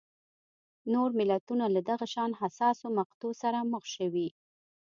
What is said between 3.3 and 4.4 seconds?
سره مخ شوي.